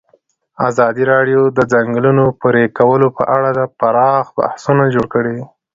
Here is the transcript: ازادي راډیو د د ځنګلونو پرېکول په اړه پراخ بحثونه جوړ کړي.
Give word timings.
ازادي 0.67 1.03
راډیو 1.13 1.41
د 1.51 1.53
د 1.57 1.59
ځنګلونو 1.73 2.25
پرېکول 2.41 3.01
په 3.17 3.23
اړه 3.37 3.51
پراخ 3.79 4.25
بحثونه 4.37 4.83
جوړ 4.93 5.05
کړي. 5.13 5.37